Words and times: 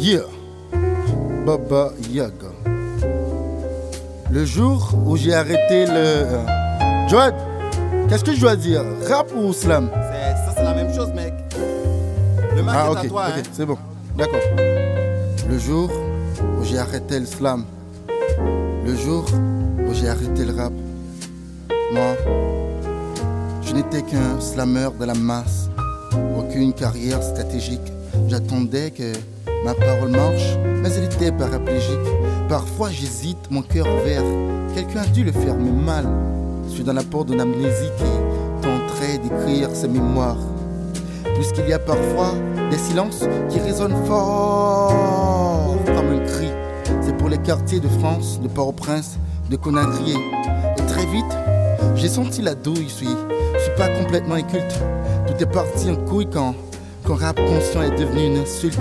Yeah, 0.00 0.20
Baba 1.44 1.92
Yaga. 2.10 2.48
Le 4.30 4.44
jour 4.46 4.92
où 5.06 5.16
j'ai 5.16 5.34
arrêté 5.34 5.84
le. 5.86 5.92
euh, 5.94 7.08
Joad, 7.08 7.34
qu'est-ce 8.08 8.24
que 8.24 8.32
je 8.32 8.40
dois 8.40 8.56
dire? 8.56 8.82
Rap 9.08 9.30
ou 9.36 9.52
slam? 9.52 9.90
Ça, 9.92 10.54
c'est 10.56 10.62
la 10.62 10.74
même 10.74 10.94
chose, 10.94 11.12
mec. 11.12 11.34
Le 12.56 12.62
marque 12.62 12.78
Ah, 12.96 13.02
est 13.02 13.06
à 13.06 13.08
toi, 13.08 13.24
ok, 13.28 13.34
hein. 13.36 13.42
c'est 13.52 13.66
bon. 13.66 13.76
D'accord. 14.16 14.40
Le 15.48 15.58
jour 15.58 15.90
où 16.58 16.64
j'ai 16.64 16.78
arrêté 16.78 17.20
le 17.20 17.26
slam. 17.26 17.64
Le 18.86 18.94
jour 18.96 19.26
où 19.86 19.92
j'ai 19.92 20.08
arrêté 20.08 20.44
le 20.44 20.54
rap. 20.56 20.72
Moi, 21.92 22.14
je 23.62 23.74
n'étais 23.74 24.02
qu'un 24.02 24.40
slammer 24.40 24.88
de 24.98 25.04
la 25.04 25.14
masse. 25.14 25.68
Aucune 26.38 26.72
carrière 26.72 27.22
stratégique. 27.22 27.92
J'attendais 28.30 28.92
que 28.92 29.12
ma 29.64 29.74
parole 29.74 30.10
marche, 30.10 30.56
mais 30.64 30.88
elle 30.96 31.04
était 31.04 31.32
paraplégique. 31.32 31.98
Parfois 32.48 32.88
j'hésite, 32.90 33.50
mon 33.50 33.62
cœur 33.62 33.88
ouvert. 33.88 34.22
Quelqu'un 34.72 35.00
a 35.00 35.06
dû 35.06 35.24
le 35.24 35.32
faire, 35.32 35.56
mais 35.56 35.72
mal. 35.72 36.06
Je 36.68 36.74
suis 36.74 36.84
dans 36.84 36.92
la 36.92 37.02
porte 37.02 37.26
d'une 37.28 37.40
amnésie 37.40 37.90
qui 37.98 38.62
tenterait 38.62 39.18
d'écrire 39.18 39.74
ses 39.74 39.88
mémoires 39.88 40.38
puisqu'il 41.34 41.68
y 41.68 41.72
a 41.72 41.78
parfois 41.78 42.34
des 42.70 42.78
silences 42.78 43.24
qui 43.48 43.58
résonnent 43.58 44.04
fort 44.06 45.74
comme 45.86 46.10
un 46.10 46.24
cri. 46.24 46.48
C'est 47.00 47.16
pour 47.16 47.30
les 47.30 47.38
quartiers 47.38 47.80
de 47.80 47.88
France, 47.88 48.40
de 48.40 48.46
Port-au-Prince, 48.46 49.18
de 49.50 49.56
Conakry. 49.56 50.14
Et 50.78 50.86
très 50.86 51.06
vite, 51.06 51.36
j'ai 51.96 52.08
senti 52.08 52.42
la 52.42 52.54
douille, 52.54 52.86
je 52.88 52.94
suis, 52.94 53.08
je 53.54 53.58
suis 53.58 53.74
pas 53.76 53.88
complètement 53.88 54.34
inculte. 54.34 54.78
Tout 55.26 55.42
est 55.42 55.50
parti 55.50 55.90
en 55.90 55.96
couille 55.96 56.28
quand, 56.30 56.54
quand 57.10 57.16
rap 57.16 57.40
conscient 57.44 57.82
est 57.82 57.98
devenu 57.98 58.26
une 58.26 58.36
insulte. 58.36 58.78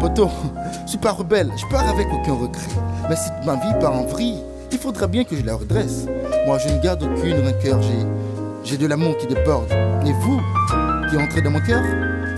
Poto, 0.00 0.30
je 0.84 0.90
suis 0.90 0.98
pas 0.98 1.12
rebelle, 1.12 1.50
je 1.58 1.66
pars 1.66 1.86
avec 1.86 2.06
aucun 2.10 2.32
regret. 2.32 2.62
Mais 3.10 3.16
si 3.16 3.28
ma 3.44 3.56
vie 3.56 3.78
part 3.80 3.92
en 3.92 4.04
vrille, 4.04 4.38
il 4.70 4.78
faudra 4.78 5.06
bien 5.08 5.22
que 5.22 5.36
je 5.36 5.44
la 5.44 5.56
redresse. 5.56 6.06
Moi, 6.46 6.56
je 6.56 6.72
ne 6.72 6.80
garde 6.80 7.02
aucune 7.02 7.46
rancœur, 7.46 7.82
j'ai, 7.82 8.06
j'ai 8.64 8.78
de 8.78 8.86
l'amour 8.86 9.14
qui 9.18 9.26
déborde. 9.26 9.70
Et 10.06 10.12
vous, 10.22 10.40
qui 11.10 11.18
entrez 11.18 11.42
dans 11.42 11.50
mon 11.50 11.60
cœur, 11.60 11.82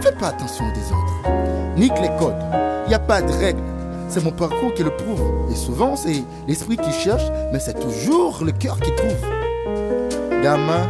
faites 0.02 0.18
pas 0.18 0.28
attention 0.28 0.64
des 0.72 0.92
autres. 0.92 1.30
Nique 1.76 2.00
les 2.02 2.10
codes, 2.18 2.42
y 2.88 2.94
a 2.94 2.98
pas 2.98 3.22
de 3.22 3.32
règles. 3.32 3.62
C'est 4.08 4.24
mon 4.24 4.32
parcours 4.32 4.74
qui 4.74 4.82
le 4.82 4.90
prouve. 4.90 5.52
Et 5.52 5.54
souvent, 5.54 5.94
c'est 5.94 6.24
l'esprit 6.48 6.78
qui 6.78 6.90
cherche, 6.90 7.30
mais 7.52 7.60
c'est 7.60 7.78
toujours 7.78 8.42
le 8.44 8.50
cœur 8.50 8.80
qui 8.80 8.90
trouve. 8.96 10.42
Gamin, 10.42 10.88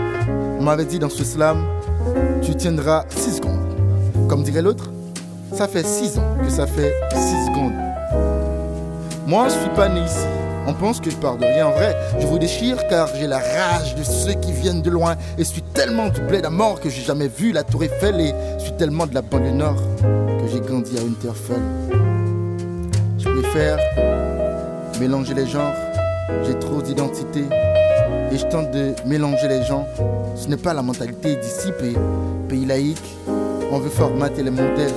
on 0.59 0.63
m'avait 0.63 0.87
dit 0.87 0.99
dans 0.99 1.11
ce 1.11 1.23
slam, 1.23 1.67
tu 2.43 2.55
tiendras 2.55 3.05
6 3.11 3.37
secondes. 3.37 3.64
Comme 4.35 4.43
dirait 4.43 4.63
l'autre, 4.63 4.91
ça 5.53 5.69
fait 5.69 5.87
6 5.87 6.19
ans 6.19 6.37
que 6.43 6.51
ça 6.51 6.67
fait 6.67 6.93
6 7.13 7.19
secondes. 7.47 7.73
Moi, 9.29 9.47
je 9.47 9.55
suis 9.55 9.71
pas 9.77 9.89
né 9.89 10.01
ici. 10.01 10.27
On 10.67 10.75
pense 10.75 10.99
que 11.01 11.09
je 11.09 11.15
pars 11.15 11.37
de 11.37 11.45
rien. 11.45 11.69
En 11.69 11.71
vrai, 11.71 11.95
je 12.19 12.27
vous 12.27 12.41
déchire 12.41 12.85
car 12.89 13.07
j'ai 13.15 13.29
la 13.29 13.39
rage 13.39 13.95
de 13.95 14.03
ceux 14.03 14.33
qui 14.33 14.51
viennent 14.51 14.83
de 14.83 14.91
loin. 14.91 15.15
Et 15.39 15.45
je 15.45 15.51
suis 15.51 15.63
tellement 15.63 16.09
du 16.09 16.21
à 16.45 16.51
mort 16.51 16.81
que 16.81 16.91
j'ai 16.91 17.03
jamais 17.03 17.29
vu 17.29 17.53
la 17.53 17.63
Tour 17.63 17.85
Eiffel. 17.85 18.21
Et 18.21 18.35
je 18.59 18.65
suis 18.65 18.73
tellement 18.73 19.07
de 19.07 19.15
la 19.15 19.23
banlieue 19.23 19.53
nord 19.53 19.81
que 20.03 20.49
j'ai 20.53 20.59
grandi 20.59 20.99
à 20.99 21.03
Winterfell. 21.03 21.63
Je 23.17 23.29
préfère 23.29 23.79
mélanger 24.99 25.35
les 25.35 25.47
genres. 25.47 25.77
J'ai 26.45 26.59
trop 26.59 26.83
d'identité. 26.83 27.45
Et 28.33 28.37
je 28.37 28.47
tente 28.47 28.73
de 28.73 28.95
mélanger 29.07 29.47
les 29.47 29.63
gens. 29.63 29.87
Ce 30.35 30.49
n'est 30.49 30.57
pas 30.57 30.75
la 30.75 30.83
mentalité 30.83 31.37
d'ici, 31.37 31.69
pays 32.49 32.67
laïque. 32.67 32.99
On 33.75 33.81
veut 33.81 33.91
formater 33.91 34.45
les 34.45 34.53
modèles. 34.53 34.95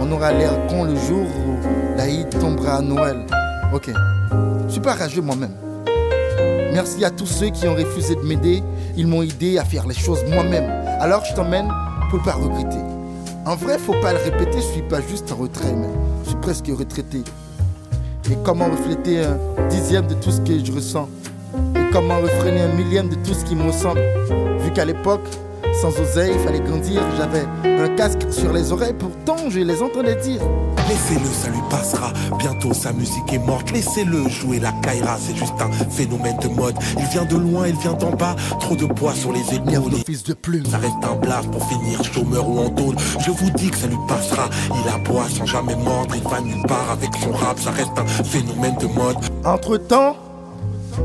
On 0.00 0.10
aura 0.10 0.32
l'air 0.32 0.52
con 0.68 0.84
le 0.84 0.96
jour 0.96 1.26
où 1.26 1.98
l'Aïd 1.98 2.30
tombera 2.30 2.76
à 2.76 2.80
Noël. 2.80 3.26
Ok. 3.74 3.90
Je 4.66 4.72
suis 4.72 4.80
pas 4.80 4.94
rageux 4.94 5.20
moi-même. 5.20 5.52
Merci 6.72 7.04
à 7.04 7.10
tous 7.10 7.26
ceux 7.26 7.50
qui 7.50 7.68
ont 7.68 7.74
refusé 7.74 8.14
de 8.14 8.22
m'aider. 8.22 8.62
Ils 8.96 9.06
m'ont 9.06 9.20
aidé 9.20 9.58
à 9.58 9.64
faire 9.64 9.86
les 9.86 9.94
choses 9.94 10.24
moi-même. 10.32 10.64
Alors 10.98 11.26
je 11.26 11.34
t'emmène 11.34 11.68
pour 12.10 12.22
pas 12.22 12.32
regretter. 12.32 12.78
En 13.44 13.54
vrai, 13.54 13.76
faut 13.76 14.00
pas 14.00 14.14
le 14.14 14.18
répéter, 14.18 14.62
je 14.62 14.72
suis 14.72 14.88
pas 14.88 15.02
juste 15.02 15.30
en 15.30 15.36
retrait, 15.36 15.74
mais 15.76 15.88
je 16.24 16.30
suis 16.30 16.38
presque 16.38 16.68
retraité. 16.68 17.18
Et 18.30 18.38
comment 18.44 18.64
refléter 18.64 19.24
un 19.26 19.66
dixième 19.68 20.06
de 20.06 20.14
tout 20.14 20.30
ce 20.30 20.40
que 20.40 20.64
je 20.64 20.72
ressens? 20.72 21.10
Et 21.54 21.92
comment 21.92 22.16
refréner 22.16 22.62
un 22.62 22.72
millième 22.72 23.10
de 23.10 23.16
tout 23.16 23.34
ce 23.34 23.44
qui 23.44 23.54
me 23.54 23.64
ressemble? 23.64 24.00
Vu 24.60 24.72
qu'à 24.72 24.86
l'époque, 24.86 25.28
sans 25.80 26.00
oseille, 26.00 26.32
il 26.34 26.40
fallait 26.40 26.60
grandir, 26.60 27.02
j'avais 27.16 27.44
un 27.64 27.88
casque 27.96 28.22
sur 28.30 28.52
les 28.52 28.72
oreilles, 28.72 28.94
pourtant 28.98 29.36
je 29.48 29.60
les 29.60 29.82
entendais 29.82 30.16
dire. 30.16 30.40
Laissez-le, 30.88 31.26
ça 31.26 31.48
lui 31.48 31.60
passera. 31.68 32.12
Bientôt 32.38 32.72
sa 32.72 32.92
musique 32.92 33.32
est 33.32 33.44
morte. 33.44 33.72
Laissez-le 33.72 34.28
jouer 34.28 34.60
la 34.60 34.70
Kaira, 34.82 35.16
c'est 35.18 35.34
juste 35.34 35.54
un 35.60 35.70
phénomène 35.90 36.36
de 36.38 36.48
mode. 36.48 36.76
Il 36.96 37.04
vient 37.06 37.24
de 37.24 37.36
loin, 37.36 37.66
il 37.66 37.76
vient 37.76 37.94
d'en 37.94 38.10
bas. 38.10 38.36
Trop 38.60 38.76
de 38.76 38.86
poids 38.86 39.14
sur 39.14 39.32
les 39.32 39.54
épaules. 39.54 39.92
Fils 40.06 40.22
de 40.22 40.32
plume. 40.32 40.64
Ça 40.66 40.78
reste 40.78 40.94
un 41.02 41.16
blast 41.16 41.50
pour 41.50 41.66
finir 41.68 42.04
chômeur 42.04 42.48
ou 42.48 42.60
en 42.60 42.70
tôle. 42.70 42.94
Je 43.18 43.32
vous 43.32 43.50
dis 43.50 43.70
que 43.70 43.76
ça 43.76 43.88
lui 43.88 43.98
passera. 44.06 44.48
Il 44.70 44.94
aboie 44.94 45.28
sans 45.28 45.46
jamais 45.46 45.74
mordre. 45.74 46.14
Il 46.14 46.22
va 46.22 46.40
nulle 46.40 46.64
part 46.68 46.90
avec 46.92 47.10
son 47.16 47.32
rap. 47.32 47.58
Ça 47.58 47.72
reste 47.72 47.98
un 47.98 48.06
phénomène 48.24 48.76
de 48.76 48.86
mode. 48.86 49.16
Entre 49.44 49.78
temps, 49.78 50.16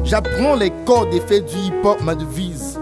j'apprends 0.04 0.56
les 0.56 0.72
codes 0.86 1.12
et 1.12 1.22
faits 1.22 1.46
du 1.48 1.58
hip-hop, 1.58 2.02
ma 2.04 2.14
devise. 2.14 2.81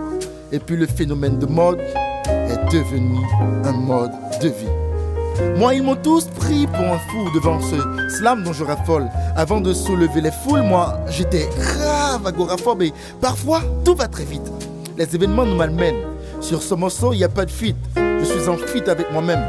Et 0.52 0.60
puis 0.60 0.76
le 0.76 0.88
phénomène 0.88 1.38
de 1.38 1.46
mode 1.46 1.80
est 2.28 2.74
devenu 2.74 3.20
un 3.66 3.72
mode 3.72 4.12
de 4.42 4.50
vie. 4.50 5.56
Moi, 5.58 5.76
ils 5.76 5.84
m'ont 5.84 5.96
tous 5.96 6.26
pris 6.26 6.68
pour 6.68 6.82
un 6.82 6.98
fou 6.98 7.30
devant 7.34 7.60
ce 7.62 7.76
slam 8.18 8.44
dont 8.44 8.52
je 8.52 8.64
raffole. 8.64 9.08
Avant 9.36 9.62
de 9.62 9.74
soulever 9.74 10.22
les 10.22 10.32
foules, 10.32 10.64
moi, 10.64 11.00
j'étais 11.10 11.48
grave 11.58 12.26
agoraphobe 12.26 12.82
et 12.82 12.94
parfois, 13.22 13.62
tout 13.86 13.96
va 13.96 14.08
très 14.08 14.26
vite. 14.26 14.52
Les 14.98 15.16
événements 15.16 15.46
nous 15.46 15.56
malmènent. 15.56 16.04
Sur 16.42 16.62
ce 16.62 16.74
morceau, 16.74 17.14
il 17.14 17.18
n'y 17.18 17.24
a 17.24 17.30
pas 17.30 17.46
de 17.46 17.52
fuite. 17.52 17.78
Je 17.96 18.26
suis 18.26 18.50
en 18.50 18.58
fuite 18.58 18.90
avec 18.90 19.12
moi-même. 19.12 19.44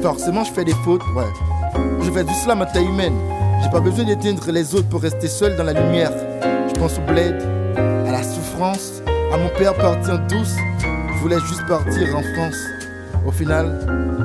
Forcément, 0.00 0.44
je 0.44 0.52
fais 0.52 0.64
des 0.64 0.74
fautes, 0.84 1.02
ouais. 1.16 1.24
Je 2.02 2.10
fais 2.10 2.24
du 2.24 2.32
slam 2.32 2.62
à 2.62 2.66
taille 2.66 2.86
humaine. 2.86 3.16
J'ai 3.62 3.70
pas 3.70 3.80
besoin 3.80 4.04
d'éteindre 4.04 4.50
les 4.52 4.74
autres 4.74 4.88
pour 4.88 5.02
rester 5.02 5.28
seul 5.28 5.56
dans 5.56 5.64
la 5.64 5.72
lumière. 5.72 6.12
Je 6.68 6.78
pense 6.78 6.98
au 6.98 7.12
bled, 7.12 7.42
à 7.76 8.12
la 8.12 8.22
souffrance, 8.22 9.02
à 9.32 9.36
mon 9.36 9.48
père 9.48 9.74
parti 9.74 10.10
en 10.10 10.18
douce. 10.26 10.56
Je 10.80 11.20
voulais 11.20 11.40
juste 11.40 11.66
partir 11.66 12.16
en 12.16 12.22
France. 12.34 12.56
Au 13.26 13.32
final, 13.32 13.78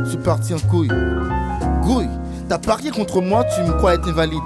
je 0.04 0.10
suis 0.10 0.18
parti 0.18 0.54
en 0.54 0.60
couille. 0.60 0.92
Gouille, 1.82 2.10
t'as 2.48 2.60
parié 2.60 2.92
contre 2.92 3.22
moi, 3.22 3.44
tu 3.56 3.62
me 3.62 3.74
crois 3.78 3.96
être 3.96 4.08
invalide. 4.08 4.44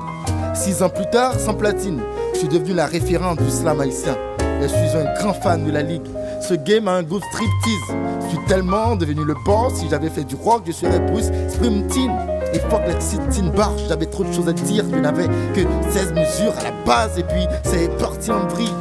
Six 0.54 0.82
ans 0.82 0.90
plus 0.90 1.10
tard, 1.10 1.38
sans 1.38 1.54
platine, 1.54 2.00
je 2.34 2.40
suis 2.40 2.48
devenu 2.48 2.74
la 2.74 2.86
référente 2.86 3.42
du 3.42 3.50
slam 3.50 3.82
haïtien. 3.82 4.16
Et 4.62 4.64
je 4.64 4.74
suis 4.74 4.98
un 4.98 5.14
grand 5.20 5.34
fan 5.34 5.66
de 5.66 5.72
la 5.72 5.82
ligue. 5.82 6.08
Ce 6.42 6.54
game 6.54 6.88
a 6.88 6.94
un 6.94 7.04
goût 7.04 7.20
striptease. 7.20 7.98
Je 8.22 8.28
suis 8.30 8.46
tellement 8.48 8.96
devenu 8.96 9.26
le 9.26 9.36
boss. 9.46 9.74
Si 9.74 9.90
j'avais 9.90 10.10
fait 10.10 10.24
du 10.24 10.36
rock, 10.36 10.64
je 10.66 10.72
serais 10.72 11.00
Bruce 11.00 11.30
Springsteen. 11.50 12.12
Et 12.54 12.60
fuck 12.60 12.82
la 12.88 12.94
Teen 12.94 13.52
Barge, 13.52 13.82
j'avais 13.90 14.06
trop 14.06 14.24
de 14.24 14.32
choses 14.32 14.48
à 14.48 14.54
dire. 14.54 14.86
Je 14.90 14.96
n'avais 14.96 15.28
que 15.54 15.62
16 15.90 16.14
mesures 16.14 16.54
à 16.60 16.64
la 16.64 16.72
base. 16.86 17.20
Et 17.20 17.24
puis 17.24 17.48
c'est 17.64 17.90
parti 17.98 18.32
en 18.32 18.48
vrille. 18.48 18.72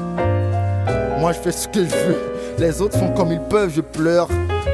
Moi 1.25 1.33
je 1.33 1.39
fais 1.39 1.53
ce 1.53 1.67
que 1.67 1.83
je 1.83 1.97
veux. 2.07 2.19
Les 2.59 2.83
autres 2.83 2.99
font 2.99 3.09
comme 3.15 3.33
ils 3.33 3.41
peuvent. 3.41 3.73
Je 3.75 3.81
pleure 3.81 4.29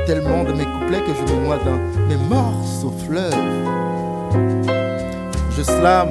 tellement 0.05 0.43
de 0.43 0.53
mes 0.53 0.65
couplets 0.65 0.99
que 0.99 1.13
je 1.15 1.33
me 1.33 1.45
noie 1.47 1.59
dans 1.59 1.79
mes 2.09 2.17
morceaux 2.29 2.93
fleuves. 3.07 3.33
Je 5.57 5.63
slam 5.63 6.09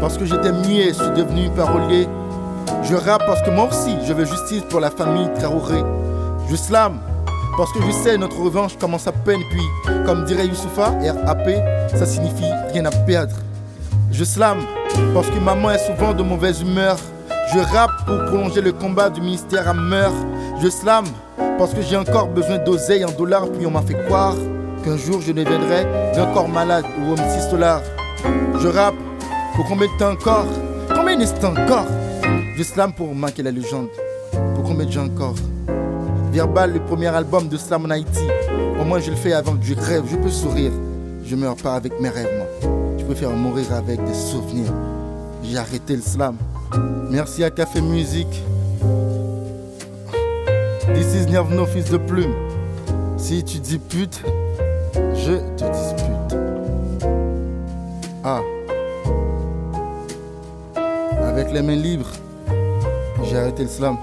parce 0.00 0.16
que 0.16 0.24
j'étais 0.24 0.50
muet, 0.50 0.94
je 0.94 0.94
suis 0.94 1.12
devenu 1.14 1.50
parolier. 1.50 2.08
Je 2.84 2.94
rappe 2.94 3.26
parce 3.26 3.42
que 3.42 3.50
moi 3.50 3.68
aussi 3.68 3.96
je 4.06 4.14
veux 4.14 4.24
justice 4.24 4.62
pour 4.62 4.80
la 4.80 4.90
famille 4.90 5.28
Traoré. 5.38 5.82
Je 6.48 6.56
slam 6.56 6.98
parce 7.58 7.70
que 7.74 7.80
je 7.82 7.90
sais 7.90 8.16
notre 8.16 8.40
revanche 8.40 8.78
commence 8.78 9.06
à 9.06 9.12
peine. 9.12 9.42
Puis, 9.50 9.92
comme 10.06 10.24
dirait 10.24 10.46
Youssoufa, 10.46 10.94
RAP, 11.26 11.50
ça 11.94 12.06
signifie 12.06 12.50
rien 12.72 12.86
à 12.86 12.90
perdre. 12.90 13.36
Je 14.10 14.24
slam 14.24 14.56
parce 15.12 15.28
que 15.28 15.38
maman 15.38 15.72
est 15.72 15.86
souvent 15.86 16.14
de 16.14 16.22
mauvaise 16.22 16.62
humeur. 16.62 16.96
Je 17.52 17.60
rappe 17.60 18.04
pour 18.06 18.24
prolonger 18.26 18.60
le 18.60 18.72
combat 18.72 19.08
du 19.08 19.20
ministère 19.20 19.68
à 19.68 19.74
meurtre. 19.74 20.16
Je 20.60 20.68
slam 20.68 21.04
parce 21.58 21.72
que 21.72 21.80
j'ai 21.80 21.96
encore 21.96 22.28
besoin 22.28 22.58
d'oseille 22.58 23.04
en 23.04 23.12
dollars. 23.12 23.48
Puis 23.48 23.66
on 23.66 23.70
m'a 23.70 23.82
fait 23.82 23.96
croire 24.06 24.34
qu'un 24.84 24.96
jour 24.96 25.20
je 25.20 25.32
deviendrai 25.32 25.84
d'un 26.14 26.26
corps 26.32 26.48
malade 26.48 26.84
ou 27.00 27.12
homme 27.12 27.40
6 27.40 27.50
dollars. 27.50 27.82
Je 28.60 28.68
rappe 28.68 28.96
pour 29.54 29.64
combien 29.66 29.86
de 29.86 29.98
temps 29.98 30.10
encore? 30.10 30.46
Combien 30.94 31.16
d'instants 31.16 31.52
encore? 31.52 31.86
Je 32.56 32.62
slam 32.62 32.92
pour 32.92 33.14
manquer 33.14 33.42
la 33.42 33.52
légende. 33.52 33.88
Pour 34.54 34.64
combien 34.64 34.86
de 34.86 34.92
gens 34.92 35.06
encore? 35.06 35.34
Verbal, 36.32 36.72
le 36.72 36.80
premier 36.80 37.06
album 37.06 37.48
de 37.48 37.56
Slam 37.56 37.86
en 37.86 37.90
Haïti. 37.90 38.26
Au 38.80 38.84
moins 38.84 38.98
je 38.98 39.10
le 39.10 39.16
fais 39.16 39.32
avant 39.32 39.56
que 39.56 39.64
je. 39.64 39.74
Je 39.74 40.16
peux 40.16 40.30
sourire. 40.30 40.72
Je 41.24 41.36
meurs 41.36 41.56
pas 41.56 41.74
avec 41.74 41.98
mes 42.00 42.08
rêves, 42.08 42.28
moi. 42.36 42.70
Je 42.98 43.04
préfère 43.04 43.30
mourir 43.30 43.72
avec 43.72 44.04
des 44.04 44.14
souvenirs. 44.14 44.72
J'ai 45.42 45.56
arrêté 45.56 45.96
le 45.96 46.02
slam. 46.02 46.36
Merci 47.10 47.44
à 47.44 47.50
Café 47.50 47.80
Musique. 47.80 48.42
This 50.94 51.14
is 51.14 51.26
Nervno, 51.30 51.66
fils 51.66 51.90
de 51.90 51.96
plume. 51.96 52.34
Si 53.16 53.44
tu 53.44 53.58
dis 53.58 53.78
pute, 53.78 54.22
je 54.94 55.36
te 55.56 55.64
dispute. 55.72 56.36
Ah. 58.24 58.40
Avec 61.22 61.52
les 61.52 61.62
mains 61.62 61.76
libres, 61.76 62.10
j'ai 63.24 63.36
arrêté 63.36 63.62
le 63.62 63.68
slam. 63.68 63.96